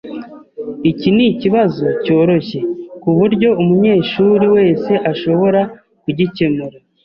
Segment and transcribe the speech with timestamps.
[0.91, 2.59] Iki nikibazo cyoroshye
[3.01, 5.61] kuburyo umunyeshuri wese ashobora
[6.03, 6.77] kugikemura.